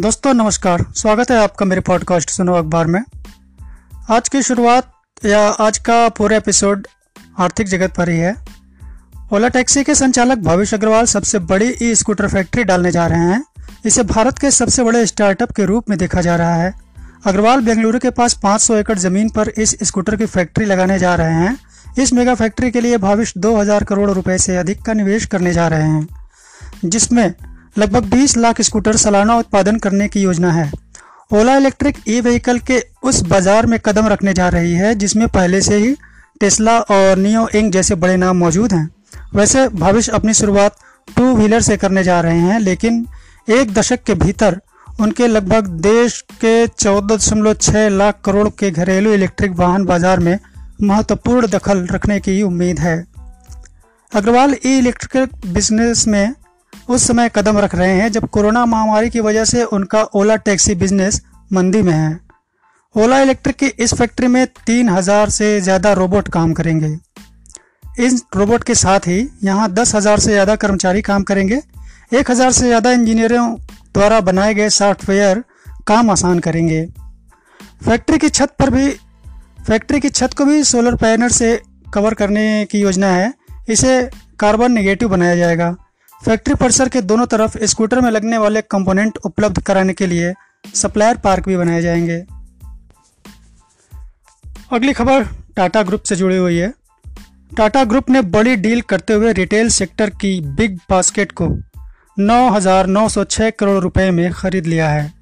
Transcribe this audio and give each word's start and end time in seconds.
दोस्तों, 0.00 0.34
नमस्कार। 0.34 0.84
स्वागत 0.96 1.30
है 1.30 1.36
आपका 1.38 1.66
मेरे 1.66 1.80
पॉडकास्ट 1.80 2.30
सुनो 2.30 2.54
अखबार 2.54 2.86
में। 2.86 3.00
आज 4.10 4.28
की 4.28 4.42
शुरुआत 4.42 4.92
या 5.24 5.40
आज 5.40 5.78
का 5.78 6.08
पूरा 6.08 6.36
एपिसोड 6.36 6.86
आर्थिक 7.38 7.68
जगत 7.68 7.94
पर 7.96 8.08
ही 8.08 8.18
है। 8.18 8.34
ओला 9.32 9.48
टैक्सी 9.48 9.84
के 9.84 9.94
संचालक 9.94 10.38
भविष 10.38 10.74
अग्रवाल 10.74 11.04
सबसे 11.04 11.38
बड़ी 11.38 11.76
ई 11.82 11.94
स्कूटर 11.94 12.28
फैक्ट्री 12.28 12.64
डालने 12.64 12.90
जा 12.90 13.06
रहे 13.06 13.18
हैं। 13.18 13.44
इसे 13.86 14.02
भारत 14.02 14.38
के 14.38 14.50
सबसे 14.50 14.84
बड़े 14.84 15.06
स्टार्टअप 15.06 15.52
के 15.52 15.64
रूप 15.64 15.90
में 15.90 15.98
देखा 15.98 16.20
जा 16.20 16.36
रहा 16.36 16.54
है। 16.54 16.74
अग्रवाल 17.26 17.60
बेंगलुरु 17.60 17.98
के 17.98 18.10
पास 18.10 18.34
500 18.34 18.76
एकड़ 18.76 18.98
ज़मीन 18.98 19.28
पर 19.28 19.48
इस 19.48 19.76
स्कूटर 19.82 20.16
की 20.16 20.26
फैक्ट्री 20.26 20.64
लगाने 20.64 20.98
जा 20.98 21.14
रहे 21.14 21.34
हैं। 21.34 21.58
इस 21.98 22.12
मेगा 22.12 22.34
फैक्ट्री 22.34 22.70
के 22.70 22.80
लिए 22.80 22.98
भविष्य 22.98 23.40
2000 23.40 23.84
करोड़ 23.84 24.10
रुपए 24.10 24.38
से 24.38 24.56
अधिक 24.56 24.82
का 24.82 24.92
निवेश 24.92 25.26
करने 25.26 25.52
जा 25.52 25.68
रहे 25.68 25.88
हैं, 25.88 26.08
जिसमें 26.84 27.34
लगभग 27.78 28.10
20 28.10 28.36
लाख 28.36 28.60
स्कूटर 28.60 28.96
सालाना 28.96 29.36
उत्पादन 29.38 29.78
करने 29.78 30.08
की 30.08 30.20
योजना 30.20 30.52
है। 30.52 30.70
ओला 31.30 31.56
इलेक्ट्रिक 31.56 31.96
ई 32.08 32.20
व्हीकल 32.20 32.58
के 32.60 32.78
उस 33.02 33.20
बाज़ार 33.24 33.66
में 33.66 33.78
कदम 33.80 34.06
रखने 34.08 34.32
जा 34.34 34.48
रही 34.48 34.72
है, 34.72 34.94
जिसमें 34.94 35.26
पहले 35.28 35.60
से 35.60 35.76
ही 35.76 35.94
टेस्ला 36.40 36.78
और 36.80 37.16
नियो 37.18 37.48
इंग 37.54 37.72
जैसे 37.72 37.94
बड़े 37.94 38.16
नाम 38.16 38.36
मौजूद 38.36 38.72
हैं। 38.72 38.88
वैसे 39.34 39.68
भविष्य 39.70 40.12
अपनी 40.12 40.34
शुरुआत 40.34 40.76
टू 41.08 41.34
व्हीलर 41.34 41.60
से 41.60 41.76
करने 41.76 42.04
जा 42.04 42.20
रहे 42.20 42.38
हैं, 42.38 42.58
लेकिन 42.60 43.06
एक 43.48 43.72
दशक 43.74 44.02
के 44.02 44.14
भीतर 44.14 44.60
उनके 45.00 45.26
लगभग 45.26 45.66
देश 45.82 46.20
के 46.40 46.66
चौदह 46.66 47.14
दशमलव 47.16 47.54
छः 47.54 47.88
लाख 47.88 48.20
करोड़ 48.24 48.48
के 48.58 48.70
घरेलू 48.70 49.12
इलेक्ट्रिक 49.12 49.52
वाहन 49.52 49.84
बाज़ार 49.84 50.20
में 50.20 50.38
महत्वपूर्ण 50.82 51.48
दखल 51.48 51.86
रखने 51.86 52.18
की 52.20 52.42
उम्मीद 52.42 52.80
है। 52.80 52.96
अग्रवाल 54.12 54.56
ई 54.66 54.76
इलेक्ट्रिकल 54.78 55.52
बिज़नेस 55.52 56.06
में 56.08 56.34
उस 56.88 57.06
समय 57.06 57.30
कदम 57.36 57.58
रख 57.58 57.74
रहे 57.74 57.92
हैं 57.92 58.10
जब 58.12 58.26
कोरोना 58.28 58.64
महामारी 58.66 59.10
की 59.10 59.20
वजह 59.20 59.44
से 59.44 59.64
उनका 59.66 60.02
ओला 60.14 60.36
टैक्सी 60.38 60.74
बिज़नेस 60.74 61.20
मंदी 61.50 61.82
में 61.82 61.92
है। 61.92 62.18
ओला 62.94 63.20
इलेक्ट्रिक 63.20 63.56
की 63.56 63.66
इस 63.66 63.94
फैक्ट्री 63.94 64.26
में 64.26 64.46
तीन 64.66 64.88
हज़ार 64.88 65.30
से 65.30 65.60
ज़्यादा 65.60 65.92
रोबोट 65.92 66.28
काम 66.28 66.52
करेंगे। 66.52 66.96
इस 67.98 68.22
रोबोट 68.36 68.64
के 68.64 68.74
साथ 68.74 69.06
ही 69.06 69.18
यहाँ 69.44 69.72
दस 69.72 69.94
हज़ार 69.94 70.20
से 70.20 70.30
ज़्यादा 70.30 70.56
कर्मचारी 70.56 71.02
काम 71.02 71.22
करेंगे। 71.22 71.60
एक 72.12 72.30
हज़ार 72.30 72.52
से 72.52 72.66
ज़्यादा 72.66 72.90
इंजीनियरों 72.92 73.54
द्वारा 73.94 74.20
बनाए 74.20 74.54
गए 74.54 74.68
सॉफ्टवेयर 74.70 75.42
काम 75.86 76.10
आसान 76.10 76.38
करेंगे। 76.38 76.84
फैक्ट्री 77.84 78.18
की 78.18 78.28
छत 78.28 78.54
पर 78.58 78.70
भी, 78.70 78.88
फैक्ट्री 79.66 80.00
की 80.00 80.08
छत 80.10 80.34
को 80.34 80.44
भी 80.44 80.62
सोलर 80.64 80.94
पैनल 80.96 81.28
से 81.30 81.60
कवर 81.94 82.14
करने 82.14 82.66
की 82.70 82.80
योजना 82.80 83.08
है। 83.08 83.32
इसे 83.68 84.02
कार्बन 84.40 84.72
नेगेटिव 84.72 85.08
बनाया 85.08 85.36
जाएगा। 85.36 85.74
फैक्ट्री 86.24 86.54
परिसर 86.54 86.88
के 86.88 87.00
दोनों 87.02 87.26
तरफ़ 87.26 87.58
स्कूटर 87.64 88.00
में 88.00 88.10
लगने 88.10 88.38
वाले 88.38 88.60
कंपोनेंट 88.60 89.18
उपलब्ध 89.24 89.62
कराने 89.62 89.92
के 89.92 90.06
लिए 90.06 90.34
सप्लायर 90.74 91.16
पार्क 91.16 91.48
भी 91.48 91.56
बनाए 91.56 91.82
जाएँगे। 91.82 92.26
अगली 94.72 94.92
खबर 94.92 95.24
टाटा 95.56 95.82
ग्रुप 95.82 96.02
से 96.02 96.16
जुड़ी 96.16 96.36
हुई 96.36 96.56
है। 96.56 96.74
टाटा 97.56 97.84
ग्रुप 97.84 98.10
ने 98.10 98.22
बड़ी 98.22 98.56
डील 98.56 98.80
करते 98.80 99.12
हुए 99.12 99.32
रिटेल 99.32 99.68
सेक्टर 99.68 100.10
की 100.10 100.40
बिग 100.40 100.78
बास्केट 100.90 101.32
को 101.32 101.48
9,906 102.18 103.50
करोड़ 103.50 103.82
रुपए 103.82 104.10
में 104.10 104.32
खरीद 104.32 104.66
लिया 104.66 104.88
है। 104.88 105.12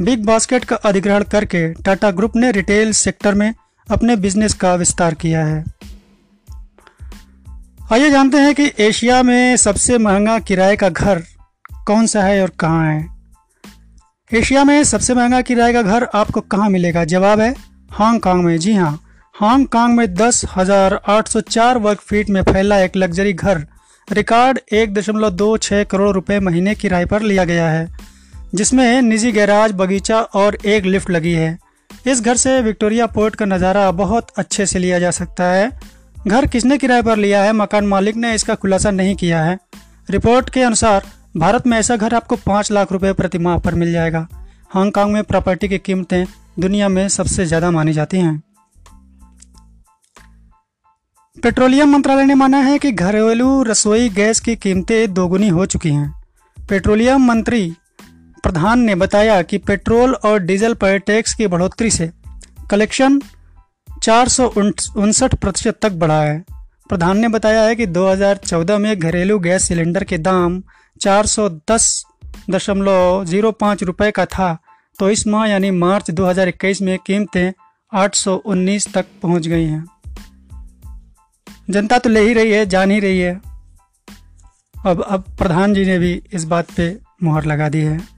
बिग 0.00 0.24
बास्केट 0.24 0.64
का 0.64 0.76
अधिग्रहण 0.76 1.22
करके 1.22 1.72
टाटा 1.72 2.10
ग्रुप 2.10 2.36
ने 2.36 2.52
रिटेल 2.52 2.92
सेक्टर 2.92 3.34
में 3.34 3.54
अपने 3.90 4.16
बिज़नेस 4.16 4.54
का 4.54 4.74
विस्तार 4.74 5.14
किया 5.14 5.46
है। 5.46 5.64
आइए 7.92 8.10
जानते 8.10 8.38
हैं 8.38 8.54
कि 8.54 8.64
एशिया 8.80 9.22
में 9.22 9.56
सबसे 9.56 9.96
महँगा 9.98 10.38
किराए 10.38 10.76
का 10.76 10.88
घर 10.88 11.22
कौन 11.86 12.06
सा 12.06 12.22
है 12.22 12.40
और 12.42 12.50
कहाँ 12.60 12.86
है। 12.86 14.38
एशिया 14.38 14.64
में 14.64 14.82
सबसे 14.84 15.14
महँगा 15.14 15.40
किराए 15.40 15.72
का 15.72 15.82
घर 15.82 16.04
आपको 16.14 16.40
कहाँ 16.42 16.68
मिलेगा? 16.70 17.04
जवाब 17.04 17.40
है 17.40 17.54
हांगकांग 17.90 18.42
में। 18.44 18.58
जी 18.58 18.74
हाँ 18.74 18.92
हांगकांग 19.34 19.96
में 19.96 20.14
दस 20.14 20.42
हज़ार 20.56 21.00
आठ 21.08 21.28
सौ 21.28 21.40
चार 21.40 21.78
वर्ग 21.78 21.98
फीट 22.00 22.30
में 22.30 22.42
फैला 22.42 22.80
एक 22.80 22.96
लग्जरी 22.96 23.32
घर। 23.32 23.64
रिकॉर्ड 24.08 24.58
एक 24.72 24.94
दशमलव 24.94 25.30
दो 25.30 25.56
छः 25.58 25.84
करोड़ 25.84 26.12
रुपए 26.14 26.40
महीने 26.40 26.74
किराए 26.74 27.04
पर 27.04 27.22
लिया 27.22 27.44
गया 27.44 27.70
है, 27.70 27.88
जिसमें 28.54 29.02
निजी 29.02 29.32
गैराज, 29.32 29.72
बगीचा 29.72 30.20
और 30.20 30.58
एक 30.66 30.84
लिफ्ट 30.84 31.10
लगी 31.10 31.34
है। 31.34 31.58
इस 32.06 32.20
घर 32.22 32.36
से 32.36 32.60
विक्टोरिया 32.62 33.06
पोर्ट 33.08 33.34
का 33.34 33.44
नज़ारा 33.46 33.90
बहुत 33.92 34.32
अच्छे 34.36 34.66
से 34.66 34.78
लिया 34.78 34.98
जा 34.98 35.10
सकता 35.12 35.44
है। 35.44 35.94
घर 36.28 36.46
किसने 36.46 36.78
किराए 36.78 37.02
पर 37.02 37.16
लिया 37.16 37.42
है, 37.42 37.52
मकान 37.52 37.86
मालिक 37.86 38.16
ने 38.16 38.34
इसका 38.34 38.54
खुलासा 38.54 38.90
नहीं 38.90 39.14
किया 39.16 39.42
है। 39.44 39.58
रिपोर्ट 40.10 40.50
के 40.50 40.62
अनुसार, 40.62 41.04
भारत 41.36 41.66
में 41.66 41.78
ऐसा 41.78 41.96
घर 41.96 42.14
आपको 42.14 42.36
पाँच 42.36 42.70
लाख 42.72 42.92
रुपए 42.92 43.12
प्रति 43.12 43.38
माह 43.38 43.58
पर 43.58 43.74
मिल 43.74 43.92
जाएगा। 43.92 44.26
हांगकांग 44.70 45.12
में 45.12 45.22
प्रॉपर्टी 45.24 45.68
की 45.68 45.78
कीमतें 45.78 46.26
दुनिया 46.58 46.88
में 46.88 47.08
सबसे 47.08 47.46
ज़्यादा 47.46 47.70
मानी 47.70 47.92
जाती 47.92 48.18
हैं। 48.18 48.42
पेट्रोलियम 51.42 51.92
मंत्रालय 51.92 52.24
ने 52.24 52.34
माना 52.34 52.58
है 52.58 52.78
कि 52.78 52.92
घरेलू 52.92 53.62
रसोई 53.62 54.08
गैस 54.08 54.40
की 54.40 54.56
कीमतें 54.56 55.14
दोगुनी 55.14 55.48
हो 55.48 55.66
चुकी 55.66 55.90
हैं। 55.90 56.12
पेट्रोलियम 56.68 57.26
मंत्री 57.26 57.76
प्रधान 58.42 58.80
ने 58.80 58.94
बताया 58.94 59.42
कि 59.42 59.58
पेट्रोल 59.58 60.14
और 60.14 60.38
डीजल 60.38 60.74
पर 60.74 60.98
टैक्स 60.98 61.34
की 61.34 61.46
बढ़ोतरी 61.46 61.90
से 61.90 62.10
कलेक्शन 62.70 63.20
चार 64.06 64.28
सौ 64.28 64.46
उनसठ 64.48 65.34
प्रतिशत 65.34 65.78
तक 65.82 65.92
बढ़ा 65.92 66.20
है। 66.22 66.44
प्रधान 66.88 67.18
ने 67.18 67.28
बताया 67.28 67.62
है 67.62 67.76
कि 67.76 67.86
2014 67.86 68.78
में 68.78 68.98
घरेलू 68.98 69.38
गैस 69.38 69.62
सिलेंडर 69.62 70.04
के 70.04 70.18
दाम 70.18 70.62
चार 71.00 71.26
सौ 71.26 71.48
दस 71.48 72.04
दशमलव 72.50 73.24
ज़ीरो 73.24 73.52
पाँच 73.52 73.82
रुपये 73.82 74.10
का 74.10 74.26
था 74.26 74.56
तो 74.98 75.10
इस 75.10 75.26
माह 75.26 75.46
यानी 75.46 75.70
मार्च 75.70 76.10
2021 76.10 76.82
में 76.82 76.98
कीमतें 76.98 77.52
819 77.92 78.92
तक 78.94 79.06
पहुँच 79.22 79.48
गई 79.48 79.64
हैं। 79.64 79.84
जनता 81.70 81.98
तो 81.98 82.10
ले 82.10 82.20
ही 82.20 82.32
रही 82.32 82.50
है, 82.50 82.66
जान 82.66 82.90
ही 82.90 83.00
रही 83.00 83.18
है। 83.18 83.40
अब 84.86 85.02
अब 85.02 85.24
प्रधान 85.38 85.74
जी 85.74 85.84
ने 85.84 85.98
भी 85.98 86.22
इस 86.32 86.44
बात 86.44 86.70
पे 86.70 86.98
मुहर 87.22 87.44
लगा 87.44 87.68
दी 87.68 87.80
है। 87.80 88.15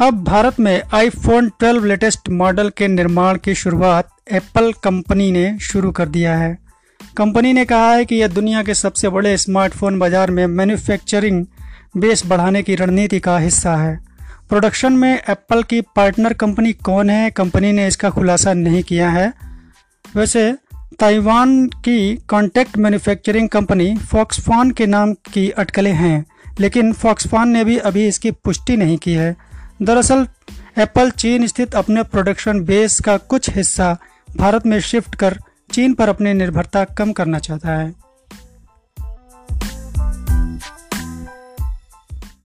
अब 0.00 0.24
भारत 0.24 0.60
में 0.60 0.82
आईफोन 0.94 1.50
12 1.62 1.84
लेटेस्ट 1.84 2.28
मॉडल 2.28 2.70
के 2.70 2.88
निर्माण 2.88 3.36
की 3.36 3.54
शुरुआत 3.54 4.08
एप्पल 4.32 4.72
कंपनी 4.72 5.32
ने 5.32 5.58
शुरू 5.58 5.90
कर 5.90 6.08
दिया 6.08 6.36
है। 6.36 6.58
कंपनी 7.16 7.52
ने 7.52 7.64
कहा 7.64 7.92
है 7.92 8.04
कि 8.04 8.16
यह 8.16 8.28
दुनिया 8.28 8.62
के 8.62 8.74
सबसे 8.74 9.08
बड़े 9.08 9.36
स्मार्टफ़ोन 9.36 9.98
बाज़ार 9.98 10.30
में 10.30 10.46
मैन्युफैक्चरिंग 10.46 11.46
बेस 11.96 12.26
बढ़ाने 12.26 12.62
की 12.62 12.74
रणनीति 12.74 13.20
का 13.20 13.38
हिस्सा 13.38 13.76
है। 13.76 14.00
प्रोडक्शन 14.48 14.92
में 14.92 15.22
एप्पल 15.28 15.62
की 15.62 15.80
पार्टनर 15.80 16.32
कंपनी 16.32 16.72
कौन 16.72 17.10
है? 17.10 17.30
कंपनी 17.30 17.72
ने 17.72 17.86
इसका 17.86 18.10
खुलासा 18.10 18.52
नहीं 18.52 18.82
किया 18.82 19.10
है। 19.10 19.32
वैसे 20.16 20.54
ताइवान 21.00 21.66
की 21.66 22.16
कॉन्टैक्ट 22.16 22.78
मैन्युफैक्चरिंग 22.78 23.48
कंपनी 23.48 23.96
फॉक्सफॉन 23.96 24.70
के 24.70 24.86
नाम 24.86 25.14
की 25.14 25.50
अटकलें 25.50 25.92
हैं, 25.92 26.24
लेकिन 26.60 26.92
फॉक्सफॉन 26.92 27.48
ने 27.48 27.64
भी 27.64 27.78
अभी 27.78 28.08
इसकी 28.08 28.30
पुष्टि 28.30 28.76
नहीं 28.76 28.98
की 28.98 29.12
है। 29.12 29.53
दरअसल, 29.82 30.26
एप्पल 30.78 31.10
चीन 31.10 31.46
स्थित 31.46 31.74
अपने 31.74 32.02
प्रोडक्शन 32.02 32.60
बेस 32.60 33.00
का 33.00 33.16
कुछ 33.16 33.50
हिस्सा 33.50 33.96
भारत 34.36 34.66
में 34.66 34.80
शिफ्ट 34.80 35.14
कर 35.14 35.38
चीन 35.72 35.94
पर 35.94 36.08
अपनी 36.08 36.32
निर्भरता 36.32 36.84
कम 36.84 37.12
करना 37.12 37.38
चाहता 37.38 37.68
है। 37.68 38.03